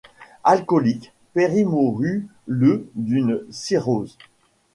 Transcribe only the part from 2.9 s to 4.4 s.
d'une cirrhose.